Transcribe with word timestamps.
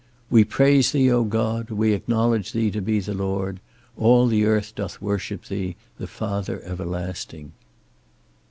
"We 0.31 0.43
praise 0.43 0.91
thee, 0.93 1.11
O 1.11 1.23
God: 1.23 1.69
we 1.69 1.93
acknowledge 1.93 2.53
thee 2.53 2.71
to 2.71 2.81
be 2.81 2.99
the 3.01 3.13
Lord. 3.13 3.59
All 3.95 4.25
the 4.25 4.45
earth 4.45 4.73
doth 4.73 4.99
worship 4.99 5.45
thee, 5.45 5.75
the 5.99 6.07
Father 6.07 6.59
everlasting." 6.63 7.51